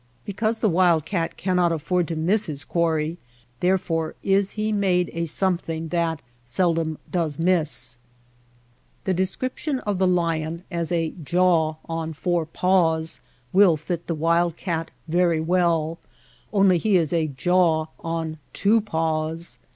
Because 0.25 0.57
the 0.57 0.67
wild 0.67 1.05
cat 1.05 1.37
cannot 1.37 1.71
afford 1.71 2.07
to 2.07 2.15
miss 2.15 2.47
his 2.47 2.63
quarry, 2.63 3.19
there 3.59 3.77
fore 3.77 4.15
is 4.23 4.49
he 4.57 4.71
made 4.71 5.11
a 5.13 5.25
something 5.25 5.89
that 5.89 6.23
seldom 6.43 6.97
does 7.11 7.37
miss. 7.37 7.97
The 9.03 9.13
description 9.13 9.77
of 9.81 9.99
the 9.99 10.07
lion 10.07 10.63
as 10.71 10.89
^^a 10.89 11.23
jaw 11.23 11.75
on 11.85 12.13
four 12.13 12.47
paws" 12.47 13.21
will 13.53 13.77
fit 13.77 14.07
the 14.07 14.15
wild 14.15 14.57
cat 14.57 14.89
very 15.07 15.39
well— 15.39 15.99
only 16.51 16.79
he 16.79 16.95
is 16.97 17.13
a 17.13 17.27
jaw 17.27 17.85
on 17.99 18.39
two 18.53 18.81
paws. 18.81 19.59